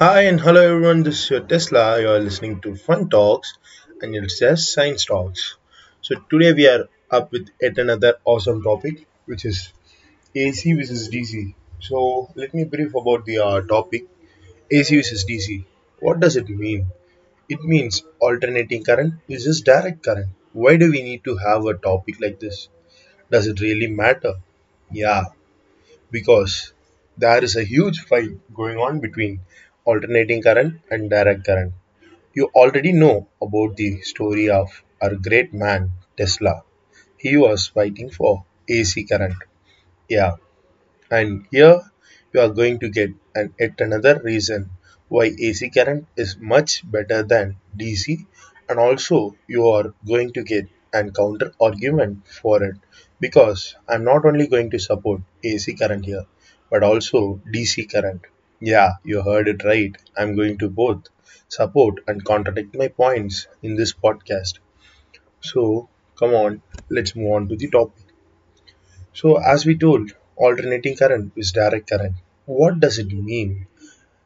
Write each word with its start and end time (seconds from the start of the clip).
Hi 0.00 0.20
and 0.30 0.40
hello 0.40 0.60
everyone, 0.64 1.02
this 1.02 1.24
is 1.24 1.30
your 1.30 1.40
Tesla. 1.40 2.00
You 2.00 2.10
are 2.10 2.20
listening 2.20 2.60
to 2.60 2.76
Fun 2.76 3.08
Talks 3.08 3.58
and 4.00 4.14
it's 4.14 4.38
just 4.38 4.72
Science 4.72 5.04
Talks. 5.06 5.56
So 6.02 6.14
today 6.30 6.52
we 6.52 6.68
are 6.68 6.84
up 7.10 7.32
with 7.32 7.48
yet 7.60 7.78
another 7.78 8.14
awesome 8.24 8.62
topic 8.62 9.08
which 9.24 9.44
is 9.44 9.72
AC 10.36 10.74
versus 10.74 11.08
DC. 11.08 11.52
So 11.80 12.30
let 12.36 12.54
me 12.54 12.62
brief 12.62 12.94
about 12.94 13.24
the 13.24 13.38
uh, 13.38 13.60
topic 13.62 14.06
AC 14.70 14.94
versus 14.94 15.24
DC. 15.24 15.64
What 15.98 16.20
does 16.20 16.36
it 16.36 16.48
mean? 16.48 16.86
It 17.48 17.64
means 17.64 18.04
alternating 18.20 18.84
current 18.84 19.14
versus 19.28 19.62
direct 19.62 20.04
current. 20.04 20.28
Why 20.52 20.76
do 20.76 20.92
we 20.92 21.02
need 21.02 21.24
to 21.24 21.36
have 21.38 21.64
a 21.64 21.74
topic 21.74 22.20
like 22.20 22.38
this? 22.38 22.68
Does 23.32 23.48
it 23.48 23.58
really 23.58 23.88
matter? 23.88 24.34
Yeah, 24.92 25.24
because 26.12 26.72
there 27.16 27.42
is 27.42 27.56
a 27.56 27.64
huge 27.64 27.98
fight 28.06 28.30
going 28.54 28.78
on 28.78 29.00
between 29.00 29.40
alternating 29.90 30.42
current 30.42 30.80
and 30.90 31.10
direct 31.10 31.44
current. 31.46 31.72
You 32.34 32.50
already 32.54 32.92
know 32.92 33.28
about 33.42 33.76
the 33.76 33.90
story 34.02 34.48
of 34.50 34.68
our 35.02 35.14
great 35.16 35.54
man 35.54 35.92
Tesla. 36.16 36.62
He 37.18 37.36
was 37.36 37.68
fighting 37.68 38.10
for 38.10 38.44
AC 38.68 39.04
current. 39.04 39.36
Yeah, 40.08 40.36
and 41.10 41.46
here 41.50 41.80
you 42.32 42.40
are 42.40 42.48
going 42.60 42.78
to 42.82 42.88
get 42.88 43.10
an 43.34 43.46
yet 43.60 43.80
another 43.86 44.14
reason 44.30 44.70
why 45.08 45.24
AC 45.46 45.68
current 45.76 46.06
is 46.16 46.36
much 46.54 46.70
better 46.96 47.22
than 47.22 47.56
DC, 47.76 48.26
and 48.68 48.78
also 48.78 49.36
you 49.48 49.68
are 49.68 49.94
going 50.12 50.32
to 50.32 50.42
get 50.52 50.66
an 50.94 51.12
counter 51.20 51.52
argument 51.60 52.26
for 52.40 52.62
it 52.62 52.76
because 53.20 53.76
I'm 53.88 54.04
not 54.04 54.24
only 54.24 54.46
going 54.46 54.70
to 54.70 54.78
support 54.78 55.20
AC 55.44 55.74
current 55.74 56.04
here 56.06 56.26
but 56.70 56.82
also 56.82 57.40
DC 57.54 57.86
current. 57.92 58.22
Yeah, 58.60 58.92
you 59.02 59.22
heard 59.22 59.48
it 59.48 59.64
right. 59.64 59.96
I'm 60.16 60.36
going 60.36 60.58
to 60.58 60.68
both 60.70 61.06
support 61.48 62.04
and 62.06 62.24
contradict 62.24 62.76
my 62.76 62.86
points 62.86 63.48
in 63.62 63.74
this 63.74 63.92
podcast. 63.92 64.60
So, 65.40 65.90
come 66.18 66.34
on, 66.34 66.62
let's 66.90 67.16
move 67.16 67.32
on 67.32 67.48
to 67.48 67.56
the 67.56 67.68
topic. 67.70 68.04
So, 69.12 69.36
as 69.36 69.66
we 69.66 69.76
told, 69.76 70.12
alternating 70.34 70.96
current 70.96 71.32
is 71.36 71.52
direct 71.52 71.90
current. 71.90 72.14
What 72.46 72.80
does 72.80 72.98
it 72.98 73.08
mean? 73.12 73.66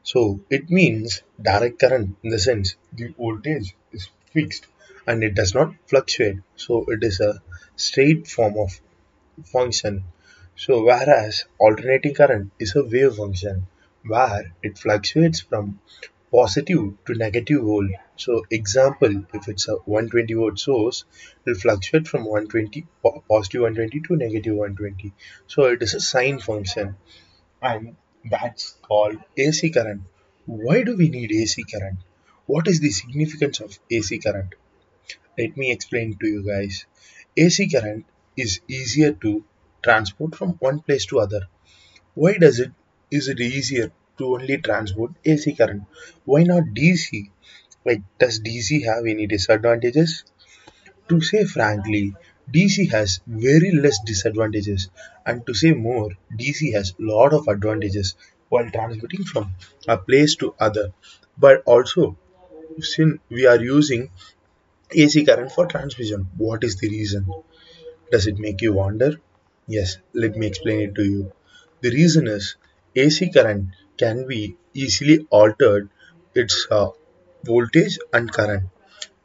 So, 0.03 0.41
it 0.50 0.70
means 0.70 1.22
direct 1.42 1.80
current 1.80 2.16
in 2.22 2.30
the 2.30 2.38
sense 2.38 2.77
the 2.92 3.08
voltage 3.08 3.77
is 3.92 4.10
fixed 4.33 4.69
and 5.06 5.25
it 5.25 5.34
does 5.34 5.55
not 5.55 5.75
fluctuate. 5.88 6.38
So, 6.56 6.84
it 6.88 7.05
is 7.05 7.20
a 7.20 7.42
straight 7.77 8.28
form 8.28 8.58
of 8.58 8.80
function. 9.47 10.05
So, 10.56 10.84
whereas 10.84 11.44
alternating 11.58 12.14
current 12.14 12.53
is 12.58 12.77
a 12.77 12.84
wave 12.84 13.16
function 13.16 13.69
where 14.06 14.53
it 14.62 14.78
fluctuates 14.78 15.41
from 15.41 15.81
positive 16.31 16.97
to 17.06 17.14
negative 17.14 17.62
volt. 17.62 17.91
So, 18.17 18.44
example, 18.50 19.25
if 19.34 19.48
it's 19.48 19.69
a 19.69 19.75
120 19.75 20.34
volt 20.34 20.59
source, 20.59 21.05
it 21.44 21.50
will 21.50 21.55
fluctuate 21.55 22.09
from 22.09 22.25
120 22.25 22.86
positive 23.28 23.62
120 23.62 24.00
to 24.09 24.17
negative 24.17 24.55
120. 24.55 25.12
So, 25.47 25.64
it 25.64 25.83
is 25.83 25.94
a 25.94 26.00
sine 26.00 26.39
function, 26.39 26.97
and 27.61 27.97
that's 28.31 28.77
called 28.83 29.19
AC 29.36 29.70
current. 29.70 30.03
Why 30.47 30.83
do 30.83 30.97
we 30.97 31.09
need 31.09 31.33
AC 31.33 31.64
current? 31.64 31.98
What 32.47 32.66
is 32.69 32.81
the 32.81 32.91
significance 32.91 33.61
of 33.61 33.78
AC 33.91 34.19
current? 34.19 34.55
Let 35.39 35.56
me 35.56 35.70
explain 35.70 36.16
to 36.19 36.27
you 36.27 36.42
guys. 36.47 36.87
AC 37.37 37.69
current 37.69 38.06
is 38.37 38.61
easier 38.69 39.12
to 39.12 39.44
transport 39.83 40.34
from 40.34 40.50
one 40.61 40.81
place 40.81 41.06
to 41.06 41.20
other. 41.20 41.42
Why 42.14 42.34
does 42.34 42.61
it 42.61 42.72
is 43.12 43.28
it 43.28 43.41
easier 43.41 43.92
to 44.18 44.34
only 44.34 44.58
transport 44.58 45.12
AC 45.24 45.55
current? 45.55 45.84
Why 46.24 46.42
not 46.44 46.64
DC? 46.78 47.30
Like 47.84 48.02
does 48.19 48.41
DC 48.41 48.84
have 48.84 49.06
any 49.06 49.27
disadvantages? 49.27 50.24
To 51.08 51.20
say 51.20 51.44
frankly, 51.44 52.14
DC 52.52 52.91
has 52.91 53.20
very 53.27 53.70
less 53.72 53.98
disadvantages 54.04 54.88
and 55.26 55.47
to 55.47 55.54
say 55.54 55.72
more, 55.72 56.10
DC 56.37 56.72
has 56.75 56.94
lot 56.98 57.32
of 57.32 57.48
advantages 57.48 58.14
while 58.48 58.69
transmitting 58.70 59.25
from 59.25 59.53
a 59.88 59.97
place 59.98 60.37
to 60.37 60.54
other. 60.58 60.92
But 61.38 61.62
also 61.66 62.16
since 62.81 63.20
we 63.28 63.47
are 63.47 63.62
using 63.62 64.10
AC 64.94 65.25
current 65.25 65.53
for 65.53 65.66
transmission, 65.66 66.28
what 66.37 66.64
is 66.64 66.76
the 66.76 66.88
reason? 66.88 67.26
Does 68.12 68.26
it 68.26 68.38
make 68.38 68.60
you 68.62 68.72
wonder? 68.75 69.20
Yes, 69.66 69.98
let 70.12 70.37
me 70.37 70.47
explain 70.47 70.81
it 70.81 70.94
to 70.97 71.04
you. 71.04 71.32
The 71.81 71.91
reason 71.91 72.28
is 72.28 72.56
AC 72.94 73.30
current 73.30 73.69
can 73.97 74.26
be 74.26 74.56
easily 74.75 75.26
altered 75.30 75.88
its 76.34 76.66
uh, 76.70 76.91
voltage 77.44 77.98
and 78.12 78.32
current. 78.32 78.64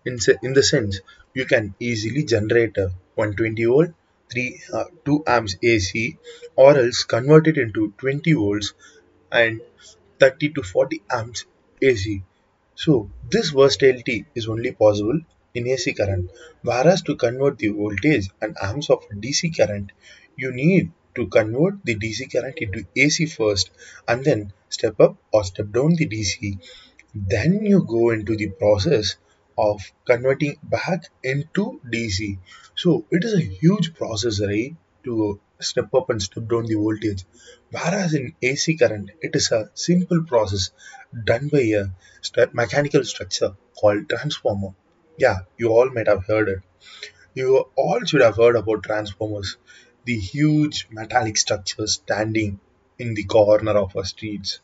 In, 0.06 0.18
in 0.44 0.54
the 0.54 0.64
sense, 0.64 1.02
you 1.34 1.46
can 1.46 1.76
easily 1.80 2.24
generate 2.24 2.78
a 2.78 2.92
120 3.16 3.66
volt 3.66 3.90
3 4.32 4.62
uh, 4.74 4.84
2 5.06 5.24
amps 5.28 5.56
AC 5.62 6.18
or 6.56 6.78
else 6.78 7.04
convert 7.04 7.48
it 7.48 7.58
into 7.58 7.94
20 7.98 8.34
volts 8.34 8.74
and 9.32 9.62
30 10.20 10.50
to 10.54 10.64
40 10.64 11.02
amps 11.12 11.46
AC. 11.82 12.24
So 12.76 13.10
this 13.30 13.50
versatility 13.52 14.26
is 14.36 14.48
only 14.48 14.72
possible 14.72 15.20
in 15.54 15.68
AC 15.68 15.94
current, 15.94 16.30
whereas 16.62 17.02
to 17.04 17.16
convert 17.16 17.58
the 17.58 17.70
voltage 17.70 18.30
and 18.42 18.56
amps 18.62 18.90
of 18.90 19.08
DC 19.10 19.58
current, 19.58 19.92
you 20.36 20.52
need 20.52 20.92
to 21.18 21.28
convert 21.28 21.84
the 21.86 21.96
DC 21.96 22.28
current 22.28 22.58
into 22.60 22.86
AC 22.96 23.26
first 23.28 23.72
and 24.08 24.24
then 24.26 24.54
step 24.70 25.00
up 25.02 25.18
or 25.34 25.44
step 25.44 25.72
down 25.72 25.96
the 25.96 26.06
DC. 26.08 26.58
Then 27.14 27.66
you 27.66 27.84
go 27.84 28.10
into 28.12 28.36
the 28.38 28.50
process 28.50 29.18
of 29.58 29.82
converting 30.06 30.58
back 30.64 31.04
into 31.24 31.82
DC. 31.92 32.38
So 32.76 33.06
it 33.12 33.24
is 33.24 33.34
a 33.34 33.42
huge 33.42 33.94
process, 33.96 34.42
right? 34.42 34.76
To 35.06 35.40
step 35.60 35.94
up 35.94 36.10
and 36.10 36.22
step 36.22 36.48
down 36.48 36.66
the 36.66 36.76
voltage. 36.76 37.24
Whereas 37.72 38.14
in 38.14 38.34
AC 38.42 38.78
current, 38.78 39.12
it 39.22 39.36
is 39.36 39.52
a 39.52 39.70
simple 39.74 40.24
process 40.24 40.72
done 41.26 41.48
by 41.50 41.62
a 41.82 41.86
st- 42.22 42.54
mechanical 42.54 43.04
structure 43.04 43.56
called 43.80 44.10
transformer. 44.10 44.74
Yeah, 45.18 45.40
you 45.58 45.70
all 45.70 45.90
might 45.90 46.08
have 46.08 46.26
heard 46.26 46.50
it. 46.50 46.60
You 47.36 47.70
all 47.76 48.04
should 48.06 48.22
have 48.22 48.36
heard 48.38 48.56
about 48.58 48.84
transformers, 48.84 49.58
the 50.08 50.20
huge 50.20 50.88
metallic 50.92 51.38
structure 51.38 51.88
standing 51.88 52.60
in 53.00 53.14
the 53.16 53.26
corner 53.26 53.74
of 53.86 53.96
our 53.98 54.06
streets. 54.06 54.60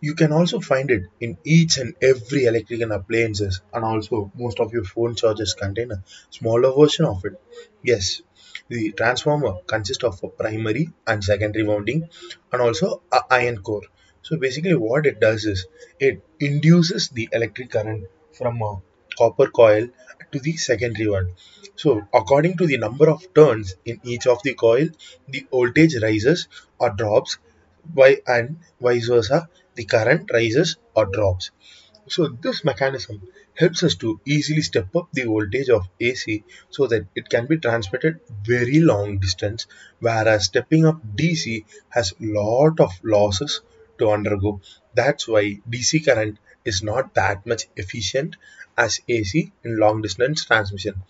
You 0.00 0.14
can 0.14 0.32
also 0.32 0.60
find 0.60 0.90
it 0.90 1.04
in 1.20 1.38
each 1.44 1.78
and 1.78 1.94
every 2.02 2.44
electrical 2.46 2.92
appliances, 2.92 3.60
and 3.72 3.84
also 3.84 4.32
most 4.36 4.60
of 4.60 4.72
your 4.72 4.84
phone 4.84 5.14
chargers 5.14 5.54
contain 5.54 5.92
a 5.92 6.02
smaller 6.30 6.72
version 6.78 7.04
of 7.06 7.24
it. 7.24 7.40
Yes, 7.82 8.22
the 8.68 8.92
transformer 8.92 9.54
consists 9.66 10.04
of 10.04 10.22
a 10.24 10.28
primary 10.28 10.90
and 11.06 11.22
secondary 11.24 11.64
wounding, 11.64 12.08
and 12.52 12.62
also 12.62 13.02
a 13.12 13.20
iron 13.30 13.58
core. 13.62 13.82
So 14.22 14.36
basically, 14.38 14.74
what 14.74 15.06
it 15.06 15.20
does 15.20 15.44
is 15.44 15.66
it 15.98 16.22
induces 16.40 17.08
the 17.10 17.28
electric 17.32 17.70
current 17.70 18.06
from 18.32 18.60
a 18.62 18.76
copper 19.18 19.48
coil 19.50 19.88
to 20.32 20.38
the 20.38 20.56
secondary 20.56 21.08
one. 21.08 21.34
So 21.76 22.02
according 22.12 22.56
to 22.58 22.66
the 22.66 22.78
number 22.78 23.10
of 23.10 23.32
turns 23.34 23.74
in 23.84 24.00
each 24.04 24.26
of 24.26 24.42
the 24.42 24.54
coil, 24.54 24.88
the 25.28 25.46
voltage 25.50 25.96
rises 26.02 26.48
or 26.78 26.90
drops 26.90 27.38
by 27.84 28.20
and 28.26 28.58
vice 28.80 29.06
versa 29.08 29.48
the 29.74 29.84
current 29.84 30.30
rises 30.32 30.76
or 30.94 31.06
drops 31.06 31.50
so 32.08 32.26
this 32.44 32.64
mechanism 32.64 33.16
helps 33.54 33.82
us 33.82 33.94
to 33.94 34.20
easily 34.24 34.62
step 34.62 34.94
up 34.96 35.08
the 35.12 35.24
voltage 35.24 35.68
of 35.68 35.88
AC 36.00 36.42
so 36.68 36.86
that 36.88 37.06
it 37.14 37.28
can 37.28 37.46
be 37.46 37.58
transmitted 37.58 38.20
very 38.42 38.80
long 38.80 39.18
distance 39.18 39.66
whereas 40.00 40.46
stepping 40.46 40.86
up 40.86 41.00
DC 41.16 41.64
has 41.90 42.14
lot 42.20 42.80
of 42.80 42.90
losses 43.02 43.60
to 43.98 44.10
undergo 44.10 44.60
that's 44.94 45.28
why 45.28 45.44
DC 45.70 46.04
current 46.04 46.38
is 46.64 46.82
not 46.82 47.14
that 47.14 47.46
much 47.46 47.66
efficient 47.76 48.36
as 48.76 49.00
AC 49.08 49.52
in 49.64 49.78
long 49.78 50.02
distance 50.02 50.44
transmission 50.44 51.02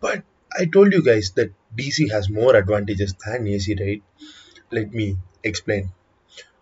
but 0.00 0.22
I 0.58 0.66
told 0.66 0.92
you 0.92 1.02
guys 1.02 1.32
that 1.32 1.52
DC 1.76 2.10
has 2.10 2.28
more 2.30 2.56
advantages 2.56 3.14
than 3.24 3.46
AC 3.46 3.76
right 3.80 4.02
let 4.70 4.92
me 4.92 5.16
explain 5.44 5.92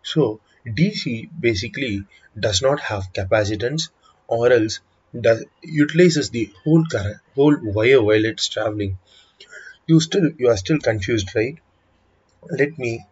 so 0.03 0.41
DC 0.67 1.29
basically 1.41 2.05
does 2.39 2.63
not 2.63 2.81
have 2.81 3.13
capacitance 3.13 3.91
or 4.29 4.53
else 4.53 4.81
does 5.21 5.45
utilizes 5.63 6.31
the 6.31 6.51
whole 6.63 6.85
current 6.87 7.19
whole 7.35 7.57
wire 7.63 8.03
while 8.03 8.25
it's 8.25 8.49
traveling. 8.49 8.99
You 9.87 10.01
still 10.01 10.31
you 10.39 10.49
are 10.51 10.57
still 10.57 10.79
confused, 10.79 11.35
right? 11.37 11.59
Let 12.51 12.79
me 12.79 13.05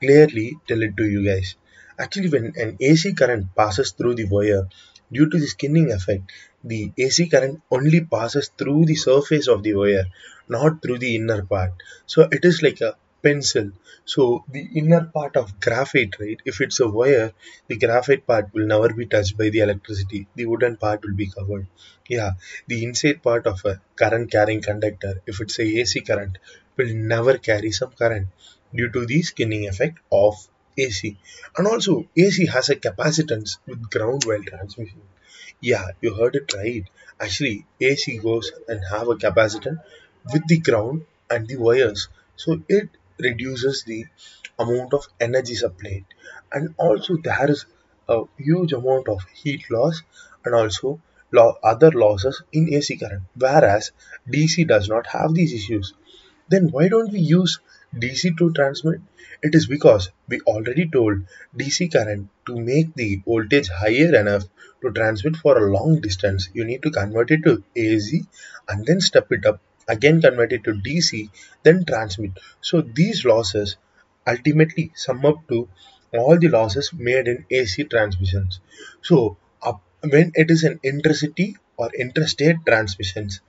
clearly 0.00 0.58
tell 0.68 0.82
it 0.82 0.96
to 0.96 1.08
you 1.08 1.24
guys. 1.24 1.56
Actually 1.98 2.28
when 2.28 2.52
an 2.56 2.76
AC 2.80 3.12
current 3.14 3.54
passes 3.54 3.92
through 3.92 4.14
the 4.14 4.24
wire 4.24 4.68
due 5.12 5.28
to 5.28 5.38
the 5.38 5.46
skinning 5.46 5.92
effect, 5.92 6.30
the 6.64 6.92
AC 6.98 7.28
current 7.28 7.60
only 7.70 8.00
passes 8.04 8.50
through 8.56 8.84
the 8.86 8.94
surface 8.94 9.48
of 9.48 9.62
the 9.62 9.74
wire, 9.74 10.06
not 10.48 10.82
through 10.82 10.98
the 10.98 11.16
inner 11.16 11.42
part. 11.42 11.72
So 12.06 12.28
it 12.30 12.44
is 12.44 12.62
like 12.62 12.80
a 12.80 12.96
pencil. 13.22 13.72
So 14.04 14.44
the 14.48 14.68
inner 14.74 15.04
part 15.04 15.36
of 15.36 15.60
graphite, 15.60 16.14
right? 16.20 16.40
If 16.44 16.60
it's 16.60 16.80
a 16.80 16.88
wire, 16.88 17.32
the 17.66 17.76
graphite 17.76 18.26
part 18.26 18.52
will 18.54 18.66
never 18.66 18.92
be 18.92 19.06
touched 19.06 19.36
by 19.36 19.48
the 19.50 19.60
electricity. 19.60 20.26
The 20.34 20.46
wooden 20.46 20.76
part 20.76 21.04
will 21.04 21.14
be 21.14 21.26
covered. 21.26 21.66
Yeah, 22.08 22.32
the 22.66 22.84
inside 22.84 23.22
part 23.22 23.46
of 23.46 23.64
a 23.64 23.80
current 23.96 24.30
carrying 24.30 24.62
conductor, 24.62 25.20
if 25.26 25.40
it's 25.40 25.58
a 25.58 25.62
AC 25.80 26.00
current, 26.00 26.38
will 26.76 26.94
never 26.94 27.38
carry 27.38 27.72
some 27.72 27.90
current 27.90 28.28
due 28.74 28.90
to 28.90 29.04
the 29.06 29.22
skinning 29.22 29.68
effect 29.68 29.98
of 30.12 30.34
AC. 30.78 31.18
And 31.56 31.66
also 31.66 32.08
AC 32.16 32.46
has 32.46 32.68
a 32.70 32.76
capacitance 32.76 33.58
with 33.66 33.90
ground 33.90 34.24
while 34.24 34.42
transmission. 34.42 35.02
Yeah, 35.60 35.88
you 36.00 36.14
heard 36.14 36.36
it 36.36 36.52
right. 36.54 36.84
Actually, 37.20 37.66
AC 37.80 38.18
goes 38.18 38.50
and 38.68 38.80
have 38.90 39.08
a 39.08 39.16
capacitance 39.16 39.78
with 40.32 40.46
the 40.48 40.58
ground 40.58 41.04
and 41.30 41.46
the 41.46 41.56
wires. 41.56 42.08
So 42.36 42.62
it 42.68 42.88
reduces 43.18 43.84
the 43.84 44.06
amount 44.58 44.94
of 44.94 45.06
energy 45.20 45.54
supplied. 45.54 46.04
And 46.52 46.74
also 46.78 47.16
there 47.16 47.50
is 47.50 47.66
a 48.08 48.22
huge 48.38 48.72
amount 48.72 49.08
of 49.08 49.20
heat 49.34 49.62
loss 49.70 50.02
and 50.44 50.54
also 50.54 51.00
lo- 51.32 51.56
other 51.62 51.90
losses 51.90 52.42
in 52.52 52.72
AC 52.74 52.96
current. 52.96 53.22
Whereas 53.36 53.92
DC 54.28 54.64
does 54.64 54.88
not 54.88 55.06
have 55.08 55.34
these 55.34 55.52
issues. 55.52 55.94
Then 56.48 56.70
why 56.70 56.88
don't 56.88 57.12
we 57.12 57.20
use 57.20 57.60
DC 57.94 58.36
to 58.38 58.52
transmit? 58.52 59.00
It 59.42 59.54
is 59.54 59.66
because 59.66 60.10
we 60.28 60.40
already 60.40 60.88
told 60.88 61.22
DC 61.56 61.92
current 61.92 62.28
to 62.46 62.56
make 62.58 62.94
the 62.94 63.22
voltage 63.24 63.68
higher 63.68 64.14
enough 64.14 64.44
to 64.82 64.90
transmit 64.90 65.36
for 65.36 65.56
a 65.56 65.70
long 65.70 66.00
distance. 66.00 66.48
You 66.52 66.64
need 66.64 66.82
to 66.82 66.90
convert 66.90 67.30
it 67.30 67.42
to 67.44 67.62
AC 67.76 68.24
and 68.68 68.84
then 68.86 69.00
step 69.00 69.30
it 69.32 69.46
up, 69.46 69.60
again 69.86 70.20
convert 70.20 70.52
it 70.52 70.64
to 70.64 70.72
DC, 70.72 71.30
then 71.62 71.84
transmit. 71.84 72.32
So 72.60 72.80
these 72.80 73.24
losses 73.24 73.76
ultimately 74.26 74.92
sum 74.94 75.24
up 75.24 75.46
to 75.48 75.68
all 76.12 76.38
the 76.38 76.48
losses 76.48 76.92
made 76.92 77.28
in 77.28 77.44
AC 77.50 77.84
transmissions. 77.84 78.60
So 79.02 79.36
up, 79.62 79.82
when 80.02 80.32
it 80.34 80.50
is 80.50 80.64
an 80.64 80.80
intercity 80.84 81.56
or 81.78 81.90
interstate 81.94 82.56
transmissions, 82.66 83.40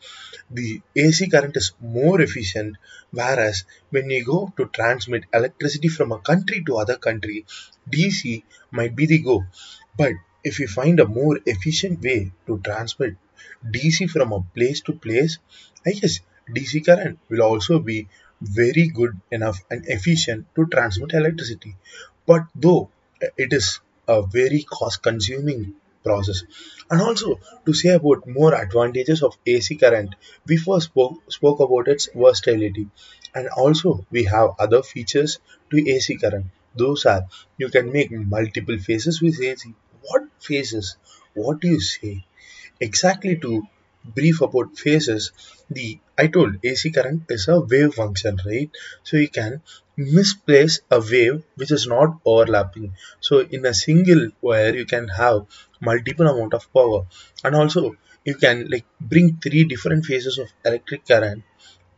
the 0.50 0.82
AC 0.96 1.28
current 1.30 1.58
is 1.58 1.74
more 1.82 2.22
efficient 2.22 2.78
whereas 3.12 3.66
when 3.90 4.10
you 4.10 4.24
go 4.24 4.54
to 4.58 4.66
transmit 4.68 5.24
electricity 5.34 5.88
from 5.88 6.12
a 6.12 6.20
country 6.20 6.64
to 6.66 6.78
other 6.78 6.96
country 6.96 7.46
DC 7.92 8.44
might 8.72 8.96
be 8.96 9.08
the 9.08 9.20
go. 9.20 9.44
But 9.98 10.14
if 10.44 10.60
you 10.60 10.68
find 10.68 11.00
a 11.00 11.08
more 11.08 11.40
efficient 11.46 12.02
way 12.02 12.32
to 12.48 12.60
transmit 12.60 13.16
DC 13.66 14.10
from 14.10 14.32
a 14.32 14.42
place 14.56 14.82
to 14.82 14.94
place 14.94 15.40
I 15.86 15.92
guess 15.92 16.20
DC 16.56 16.86
current 16.86 17.20
will 17.30 17.42
also 17.42 17.80
be 17.80 18.08
very 18.42 18.88
good 18.88 19.20
enough 19.32 19.60
and 19.70 19.86
efficient 19.88 20.46
to 20.56 20.66
transmit 20.68 21.14
electricity. 21.14 21.76
But 22.26 22.44
though 22.56 22.90
it 23.38 23.54
is 23.54 23.80
a 24.08 24.22
very 24.22 24.64
cost 24.64 25.02
consuming 25.02 25.76
process. 26.04 26.44
And 26.90 27.02
also 27.02 27.40
to 27.66 27.74
say 27.74 27.90
about 27.90 28.28
more 28.28 28.54
advantages 28.54 29.24
of 29.24 29.38
AC 29.46 29.76
current 29.76 30.16
we 30.48 30.58
first 30.58 30.88
spoke, 30.88 31.16
spoke 31.32 31.60
about 31.60 31.88
its 31.88 32.10
versatility. 32.14 32.88
And 33.34 33.48
also 33.50 34.06
we 34.12 34.24
have 34.26 34.52
other 34.60 34.82
features 34.84 35.40
to 35.72 35.90
AC 35.90 36.18
current. 36.18 36.48
Those 36.76 37.06
are 37.06 37.24
you 37.58 37.70
can 37.70 37.92
make 37.92 38.12
multiple 38.12 38.78
phases 38.78 39.22
with 39.22 39.42
AC 39.42 39.74
what 40.02 40.24
phases? 40.40 40.98
What 41.34 41.60
do 41.62 41.68
you 41.68 41.80
say? 41.80 42.26
Exactly 42.80 43.38
to 43.38 43.64
brief 44.04 44.42
about 44.42 44.78
phases 44.78 45.32
the 45.70 46.00
i 46.18 46.26
told 46.36 46.56
ac 46.70 46.90
current 46.90 47.24
is 47.30 47.48
a 47.48 47.60
wave 47.60 47.94
function 47.94 48.40
right? 48.46 48.72
So 49.04 49.18
you 49.18 49.28
can 49.30 49.62
misplace 50.18 50.80
a 50.98 51.00
wave 51.12 51.44
which 51.56 51.72
is 51.78 51.86
not 51.94 52.10
overlapping 52.26 52.94
so 53.28 53.40
in 53.58 53.66
a 53.66 53.74
single 53.74 54.24
wire 54.42 54.74
you 54.80 54.86
can 54.94 55.08
have 55.22 55.40
multiple 55.90 56.28
amount 56.34 56.54
of 56.54 56.72
power 56.78 57.02
and 57.44 57.56
also 57.56 57.82
you 58.26 58.36
can 58.44 58.68
like 58.74 58.86
bring 59.00 59.28
three 59.46 59.64
different 59.74 60.06
phases 60.06 60.38
of 60.44 60.48
electric 60.66 61.06
current 61.08 61.44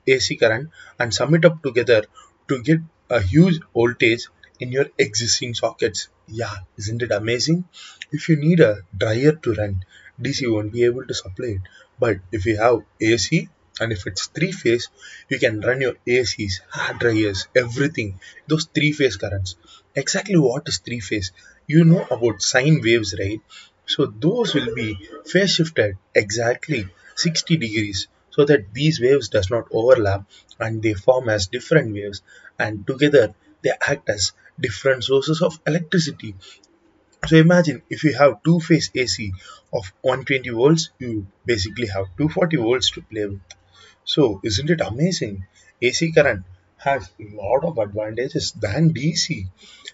AC 0.07 0.35
current 0.35 0.69
and 0.99 1.13
sum 1.13 1.35
it 1.35 1.45
up 1.45 1.61
together 1.63 2.01
to 2.47 2.61
get 2.63 2.79
a 3.09 3.21
huge 3.21 3.59
voltage 3.73 4.27
in 4.59 4.71
your 4.71 4.87
existing 4.97 5.53
sockets. 5.53 6.09
Yeah, 6.27 6.55
isn't 6.77 7.01
it 7.01 7.11
amazing? 7.11 7.65
If 8.11 8.29
you 8.29 8.35
need 8.37 8.59
a 8.59 8.77
dryer 8.95 9.33
to 9.33 9.53
run, 9.53 9.83
DC 10.21 10.51
won't 10.51 10.71
be 10.71 10.83
able 10.85 11.05
to 11.05 11.13
supply 11.13 11.47
it. 11.57 11.61
But 11.99 12.17
if 12.31 12.45
you 12.45 12.57
have 12.57 12.81
AC 12.99 13.49
and 13.79 13.91
if 13.91 14.05
it's 14.05 14.27
three 14.27 14.51
phase, 14.51 14.89
you 15.29 15.39
can 15.39 15.61
run 15.61 15.81
your 15.81 15.95
ACs, 16.05 16.61
hair 16.71 16.93
dryers, 16.99 17.47
everything. 17.55 18.19
Those 18.47 18.65
three 18.65 18.91
phase 18.91 19.15
currents. 19.17 19.55
Exactly 19.95 20.37
what 20.37 20.67
is 20.67 20.77
three 20.79 20.99
phase? 20.99 21.31
You 21.67 21.83
know 21.85 22.05
about 22.11 22.41
sine 22.41 22.81
waves, 22.83 23.15
right? 23.17 23.41
So 23.85 24.05
those 24.05 24.53
will 24.53 24.73
be 24.75 24.97
phase 25.25 25.51
shifted 25.55 25.97
exactly 26.13 26.87
60 27.15 27.57
degrees 27.57 28.07
so 28.29 28.45
that 28.45 28.73
these 28.73 28.99
waves 29.01 29.29
does 29.29 29.49
not 29.49 29.67
overlap 29.71 30.23
and 30.59 30.81
they 30.81 30.93
form 30.93 31.29
as 31.29 31.47
different 31.47 31.93
waves 31.93 32.21
and 32.59 32.85
together 32.87 33.33
they 33.61 33.71
act 33.87 34.09
as 34.09 34.31
different 34.59 35.03
sources 35.03 35.41
of 35.41 35.59
electricity. 35.65 36.35
So 37.27 37.35
imagine 37.37 37.83
if 37.89 38.03
you 38.03 38.13
have 38.13 38.43
two 38.43 38.59
phase 38.59 38.91
AC 38.93 39.33
of 39.73 39.91
120 40.01 40.49
volts, 40.49 40.91
you 40.99 41.25
basically 41.45 41.87
have 41.87 42.05
240 42.17 42.57
volts 42.57 42.91
to 42.91 43.01
play 43.01 43.25
with. 43.25 43.41
So 44.03 44.41
isn't 44.43 44.69
it 44.69 44.81
amazing? 44.81 45.45
AC 45.81 46.11
current 46.11 46.43
has 46.77 47.11
a 47.19 47.35
lot 47.35 47.63
of 47.63 47.77
advantages 47.77 48.51
than 48.53 48.93
DC 48.93 49.47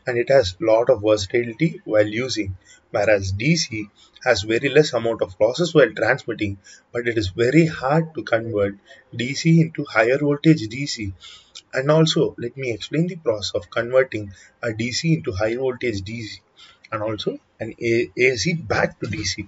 and 0.05 0.17
it 0.17 0.29
has 0.29 0.55
lot 0.61 0.89
of 0.89 1.01
versatility 1.01 1.81
while 1.83 2.07
using 2.07 2.57
whereas 2.91 3.33
DC 3.33 3.89
has 4.23 4.43
very 4.43 4.69
less 4.69 4.93
amount 4.93 5.21
of 5.21 5.35
losses 5.39 5.73
while 5.73 5.91
transmitting 5.91 6.57
but 6.93 7.07
it 7.07 7.17
is 7.17 7.29
very 7.29 7.65
hard 7.65 8.13
to 8.15 8.23
convert 8.23 8.75
DC 9.13 9.59
into 9.59 9.85
higher 9.85 10.17
voltage 10.17 10.67
DC 10.69 11.11
and 11.73 11.91
also 11.91 12.35
let 12.37 12.55
me 12.55 12.71
explain 12.71 13.07
the 13.07 13.17
process 13.17 13.51
of 13.55 13.69
converting 13.69 14.31
a 14.63 14.69
DC 14.69 15.17
into 15.17 15.33
high 15.33 15.55
voltage 15.55 16.01
DC 16.01 16.39
and 16.91 17.03
also 17.03 17.37
an 17.59 17.75
AC 17.79 18.53
back 18.53 18.99
to 18.99 19.07
DC 19.07 19.47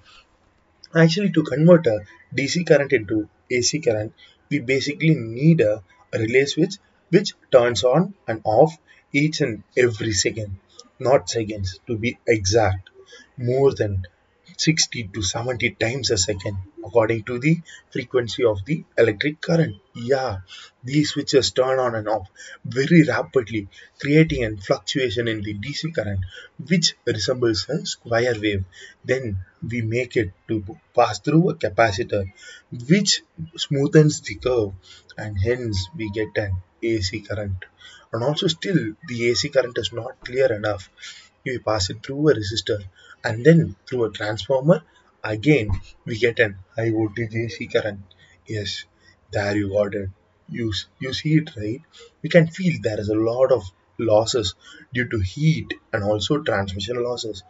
Actually, 0.94 1.30
to 1.30 1.44
convert 1.44 1.86
a 1.86 2.00
DC 2.36 2.66
current 2.66 2.92
into 2.92 3.28
AC 3.48 3.78
current, 3.78 4.12
we 4.50 4.58
basically 4.58 5.14
need 5.14 5.60
a, 5.60 5.82
relay 6.12 6.44
switch 6.44 6.74
which 7.10 7.34
turns 7.52 7.84
on 7.84 8.14
and 8.28 8.40
off 8.44 8.76
each 9.12 9.40
and 9.40 9.62
every 9.76 10.12
second, 10.12 10.56
not 10.98 11.28
seconds 11.28 11.78
to 11.86 11.96
be 11.96 12.18
exact, 12.26 12.90
more 13.36 13.72
than 13.74 14.06
60 14.56 15.04
to 15.14 15.22
70 15.22 15.70
times 15.70 16.10
a 16.10 16.18
second 16.18 16.58
according 16.84 17.22
to 17.24 17.38
the 17.38 17.60
frequency 17.90 18.44
of 18.44 18.64
the 18.64 18.84
electric 18.96 19.40
current. 19.40 19.76
Yeah, 19.94 20.38
these 20.82 21.10
switches 21.10 21.50
turn 21.50 21.78
on 21.78 21.94
and 21.94 22.08
off 22.08 22.28
very 22.64 23.02
rapidly, 23.02 23.68
creating 24.00 24.44
a 24.44 24.56
fluctuation 24.56 25.28
in 25.28 25.42
the 25.42 25.54
DC 25.54 25.94
current, 25.94 26.20
which 26.68 26.94
resembles 27.06 27.68
a 27.68 27.84
square 27.86 28.34
wave. 28.40 28.64
Then 29.04 29.38
we 29.62 29.82
make 29.82 30.16
it 30.16 30.32
to 30.48 30.64
pass 30.94 31.18
through 31.20 31.50
a 31.50 31.54
capacitor, 31.54 32.32
which 32.88 33.22
smoothens 33.56 34.22
the 34.24 34.36
curve, 34.36 34.72
and 35.16 35.36
hence 35.38 35.88
we 35.96 36.10
get 36.10 36.36
an 36.36 36.52
AC 36.82 37.20
current. 37.20 37.64
And 38.12 38.24
also, 38.24 38.46
still, 38.48 38.94
the 39.08 39.30
AC 39.30 39.48
current 39.50 39.76
is 39.78 39.92
not 39.92 40.24
clear 40.24 40.52
enough. 40.52 40.90
We 41.44 41.58
pass 41.58 41.90
it 41.90 42.02
through 42.02 42.30
a 42.30 42.34
resistor 42.34 42.84
and 43.24 43.44
then 43.44 43.76
through 43.86 44.04
a 44.04 44.10
transformer. 44.10 44.82
Again, 45.24 45.70
we 46.04 46.18
get 46.18 46.38
an 46.40 46.58
high 46.76 46.90
voltage 46.90 47.34
AC 47.34 47.66
current. 47.66 48.00
Yes, 48.46 48.84
there 49.30 49.56
you 49.56 49.68
got 49.70 49.94
it. 49.94 50.10
You, 50.48 50.72
you 50.98 51.12
see 51.12 51.34
it 51.36 51.50
right? 51.56 51.80
We 52.22 52.28
can 52.28 52.48
feel 52.48 52.78
there 52.82 52.98
is 53.00 53.08
a 53.08 53.14
lot 53.14 53.52
of 53.52 53.62
losses 53.98 54.54
due 54.92 55.08
to 55.08 55.18
heat 55.20 55.72
and 55.92 56.02
also 56.02 56.42
transmission 56.42 57.02
losses. 57.02 57.42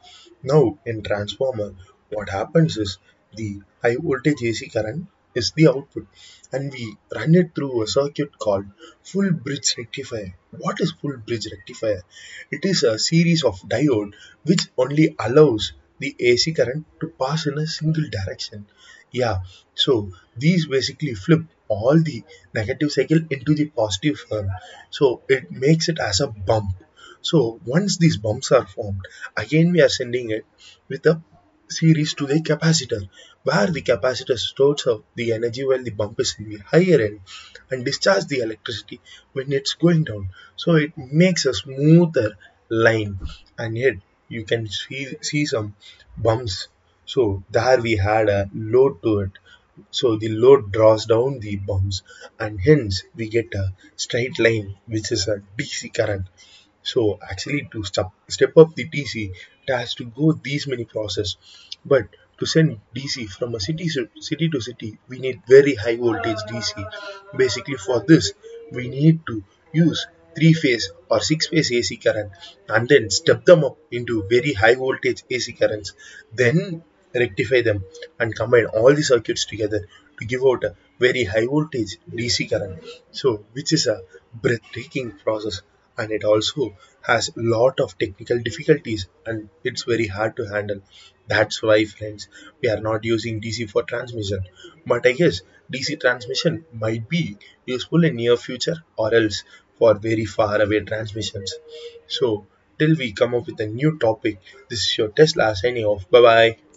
Now, 0.42 0.78
in 0.84 1.02
transformer, 1.02 1.74
what 2.10 2.28
happens 2.28 2.76
is 2.76 2.98
the 3.34 3.60
high 3.82 3.96
voltage 3.96 4.42
AC 4.42 4.68
current 4.68 5.06
is 5.34 5.52
the 5.52 5.68
output 5.68 6.06
and 6.52 6.72
we 6.72 6.96
run 7.14 7.34
it 7.36 7.54
through 7.54 7.82
a 7.82 7.86
circuit 7.86 8.36
called 8.38 8.66
full 9.02 9.30
bridge 9.32 9.74
rectifier. 9.78 10.34
What 10.58 10.80
is 10.80 10.92
full 10.92 11.16
bridge 11.18 11.46
rectifier? 11.52 12.02
It 12.50 12.64
is 12.64 12.82
a 12.82 12.98
series 12.98 13.44
of 13.44 13.60
diode 13.60 14.14
which 14.44 14.62
only 14.76 15.14
allows 15.18 15.72
the 16.00 16.16
AC 16.18 16.52
current 16.52 16.84
to 17.00 17.08
pass 17.08 17.46
in 17.46 17.56
a 17.58 17.66
single 17.66 18.08
direction. 18.10 18.66
Yeah, 19.12 19.38
so 19.74 20.12
these 20.36 20.66
basically 20.66 21.14
flip 21.14 21.42
all 21.68 22.00
the 22.00 22.24
negative 22.54 22.90
cycle 22.90 23.20
into 23.30 23.54
the 23.54 23.66
positive 23.66 24.18
form. 24.18 24.48
So 24.90 25.22
it 25.28 25.50
makes 25.50 25.88
it 25.88 25.98
as 26.00 26.20
a 26.20 26.28
bump. 26.28 26.72
So 27.22 27.60
once 27.64 27.98
these 27.98 28.16
bumps 28.16 28.50
are 28.50 28.66
formed, 28.66 29.02
again 29.36 29.72
we 29.72 29.82
are 29.82 29.88
sending 29.88 30.30
it 30.30 30.46
with 30.88 31.06
a 31.06 31.22
series 31.68 32.14
to 32.14 32.26
the 32.26 32.40
capacitor, 32.40 33.08
where 33.44 33.66
the 33.66 33.82
capacitor 33.82 34.38
stores 34.38 34.86
up 34.86 35.04
the 35.14 35.32
energy 35.32 35.64
while 35.64 35.82
the 35.82 35.90
bump 35.90 36.18
is 36.20 36.34
in 36.38 36.48
the 36.50 36.58
higher 36.58 37.00
end 37.00 37.20
and 37.70 37.84
discharge 37.84 38.26
the 38.26 38.40
electricity 38.40 39.00
when 39.32 39.52
it's 39.52 39.74
going 39.74 40.04
down. 40.04 40.30
So 40.56 40.74
it 40.74 40.96
makes 40.96 41.46
a 41.46 41.54
smoother 41.54 42.36
line 42.68 43.18
and 43.58 43.76
yet 43.76 43.96
you 44.30 44.44
can 44.44 44.66
see, 44.68 45.16
see 45.20 45.44
some 45.44 45.74
bumps. 46.16 46.68
So 47.04 47.42
there 47.50 47.80
we 47.80 47.96
had 47.96 48.28
a 48.28 48.48
load 48.54 49.02
to 49.02 49.20
it. 49.20 49.32
So 49.90 50.16
the 50.16 50.28
load 50.28 50.72
draws 50.72 51.06
down 51.06 51.40
the 51.40 51.56
bumps 51.56 52.02
and 52.38 52.60
hence 52.60 53.02
we 53.14 53.28
get 53.28 53.54
a 53.54 53.72
straight 53.96 54.38
line 54.38 54.76
which 54.86 55.10
is 55.12 55.26
a 55.28 55.42
DC 55.58 55.92
current. 55.92 56.26
So 56.82 57.18
actually 57.30 57.68
to 57.72 57.84
step, 57.84 58.10
step 58.28 58.56
up 58.56 58.74
the 58.74 58.88
DC, 58.88 59.30
it 59.66 59.72
has 59.72 59.94
to 59.96 60.04
go 60.04 60.32
these 60.32 60.66
many 60.66 60.84
process. 60.84 61.36
But 61.84 62.08
to 62.38 62.46
send 62.46 62.80
DC 62.94 63.28
from 63.28 63.54
a 63.54 63.60
city 63.60 63.88
city 63.88 64.48
to 64.48 64.60
city, 64.60 64.98
we 65.08 65.18
need 65.18 65.42
very 65.46 65.74
high 65.74 65.96
voltage 65.96 66.42
DC. 66.48 66.72
Basically 67.36 67.76
for 67.76 68.00
this, 68.06 68.32
we 68.72 68.88
need 68.88 69.26
to 69.26 69.42
use 69.72 70.06
three 70.34 70.52
phase 70.52 70.90
or 71.10 71.20
six 71.20 71.48
phase 71.48 71.72
AC 71.72 71.96
current 71.96 72.32
and 72.68 72.88
then 72.88 73.10
step 73.10 73.44
them 73.44 73.64
up 73.64 73.78
into 73.90 74.22
very 74.28 74.52
high 74.52 74.74
voltage 74.74 75.22
AC 75.30 75.52
currents. 75.52 75.92
Then 76.32 76.82
rectify 77.14 77.62
them 77.62 77.84
and 78.18 78.34
combine 78.34 78.66
all 78.66 78.94
the 78.94 79.02
circuits 79.02 79.44
together 79.44 79.86
to 80.18 80.24
give 80.26 80.42
out 80.44 80.64
a 80.64 80.76
very 80.98 81.24
high 81.24 81.46
voltage 81.46 81.98
DC 82.10 82.50
current. 82.50 82.84
So 83.10 83.44
which 83.52 83.72
is 83.72 83.86
a 83.86 84.02
breathtaking 84.34 85.12
process 85.24 85.62
and 85.98 86.12
it 86.12 86.24
also 86.24 86.76
has 87.02 87.28
a 87.28 87.32
lot 87.36 87.80
of 87.80 87.96
technical 87.98 88.38
difficulties 88.38 89.06
and 89.26 89.48
it's 89.64 89.84
very 89.84 90.06
hard 90.06 90.36
to 90.36 90.44
handle 90.44 90.80
that's 91.32 91.62
why 91.62 91.78
friends 91.84 92.28
we 92.60 92.68
are 92.74 92.80
not 92.88 93.04
using 93.04 93.40
dc 93.40 93.68
for 93.70 93.82
transmission 93.92 94.40
but 94.92 95.06
i 95.10 95.12
guess 95.20 95.40
dc 95.72 95.98
transmission 96.04 96.64
might 96.84 97.08
be 97.08 97.24
useful 97.66 98.04
in 98.04 98.16
near 98.16 98.36
future 98.36 98.76
or 98.96 99.08
else 99.20 99.42
for 99.80 99.94
very 100.08 100.26
far 100.38 100.62
away 100.62 100.80
transmissions. 100.92 101.54
So 102.08 102.46
till 102.78 102.96
we 102.96 103.12
come 103.12 103.34
up 103.34 103.46
with 103.48 103.60
a 103.60 103.66
new 103.80 103.98
topic 103.98 104.38
this 104.70 104.80
is 104.88 104.98
your 104.98 105.08
tesla 105.20 105.54
signing 105.56 105.84
off. 105.94 106.10
Bye 106.10 106.22
bye 106.30 106.60